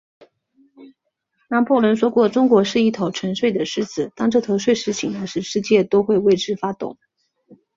[1.49, 6.97] 拿破仑说过，中国是一头沉睡的狮子，当这头睡狮醒来时，世界都会为之发抖。